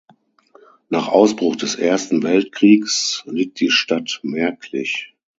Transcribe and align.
Nach 0.89 1.09
Ausbruch 1.09 1.55
des 1.57 1.75
Ersten 1.75 2.23
Weltkriegs 2.23 3.21
litt 3.27 3.59
die 3.59 3.69
Stadt 3.69 4.19
merklich. 4.23 5.13